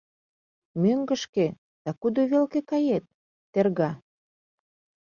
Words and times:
—Мӧҥгышкӧ, 0.81 1.47
да 1.83 1.91
кудо 2.01 2.21
велке 2.31 2.59
кает?— 2.69 3.05
терга. 3.51 3.91